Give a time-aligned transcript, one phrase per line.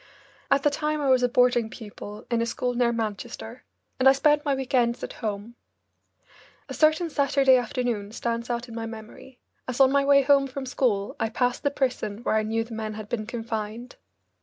[0.49, 3.65] At the time I was a boarding pupil in a school near Manchester,
[3.99, 5.53] and I spent my week ends at home.
[6.67, 9.37] A certain Saturday afternoon stands out in my memory,
[9.67, 12.73] as on my way home from school I passed the prison where I knew the
[12.73, 13.97] men had been confined.